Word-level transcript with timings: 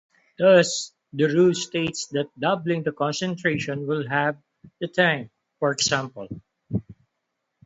Thus, 0.39 0.91
the 1.13 1.25
rule 1.25 1.53
states 1.53 2.07
that 2.07 2.31
doubling 2.39 2.81
the 2.81 2.91
concentration 2.91 3.85
will 3.85 4.09
halve 4.09 4.35
the 4.79 4.87
time, 4.87 5.29
for 5.59 5.71
example. 5.71 6.27